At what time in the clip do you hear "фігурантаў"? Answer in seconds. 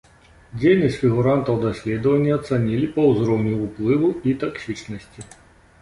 1.01-1.59